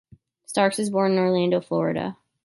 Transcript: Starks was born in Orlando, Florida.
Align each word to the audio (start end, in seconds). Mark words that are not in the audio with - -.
Starks 0.47 0.79
was 0.79 0.89
born 0.89 1.11
in 1.11 1.19
Orlando, 1.19 1.61
Florida. 1.61 2.17